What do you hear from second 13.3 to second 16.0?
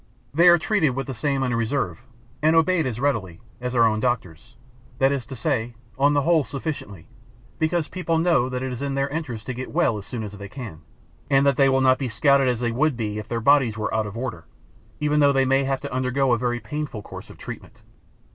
bodies were out of order, even though they may have to